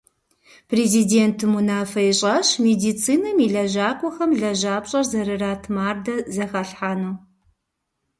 Президентым 0.71 1.51
унафэ 1.59 2.01
ищӀащ 2.11 2.47
медицинэм 2.65 3.37
и 3.45 3.47
лэжьакӀуэхэм 3.53 4.31
лэжьапщӀэр 4.41 5.05
зэрырат 5.11 5.63
мардэ 5.75 6.15
зэхалъхьэну. 6.35 7.13